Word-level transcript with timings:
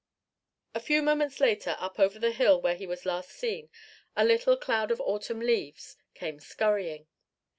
A 0.73 0.79
few 0.79 1.03
moments 1.03 1.39
later 1.39 1.75
up 1.77 1.99
over 1.99 2.17
the 2.17 2.31
hill 2.31 2.59
where 2.59 2.73
he 2.73 2.87
was 2.87 3.05
last 3.05 3.29
seen 3.29 3.69
a 4.15 4.25
little 4.25 4.57
cloud 4.57 4.89
of 4.89 4.99
autumn 4.99 5.41
leaves 5.41 5.95
came 6.15 6.39
scurrying. 6.39 7.05